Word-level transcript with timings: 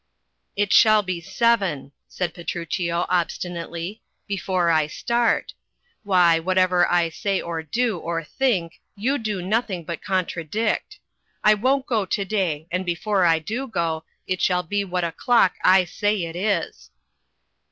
"It 0.55 0.73
shall 0.73 1.03
be 1.03 1.21
seven," 1.21 1.91
said 2.07 2.33
Petruchio, 2.33 3.05
obstinately, 3.07 4.01
"before 4.27 4.71
I 4.71 4.87
start. 4.87 5.53
Why, 6.01 6.39
whatever 6.39 6.89
I 6.91 7.09
say 7.09 7.39
or 7.39 7.61
do, 7.61 7.99
or 7.99 8.23
think, 8.23 8.79
you 8.95 9.19
do 9.19 9.43
nothing 9.43 9.83
but 9.83 10.03
contra 10.03 10.43
dict. 10.43 10.97
I 11.43 11.53
won't 11.53 11.85
go 11.85 12.07
to 12.07 12.25
day, 12.25 12.65
and 12.71 12.83
before 12.83 13.25
I 13.25 13.37
do 13.37 13.67
go, 13.67 14.03
it 14.25 14.41
shall 14.41 14.63
be 14.63 14.83
what 14.83 15.03
o'clock 15.03 15.53
I 15.63 15.85
say 15.85 16.23
it 16.23 16.35
is." 16.35 16.89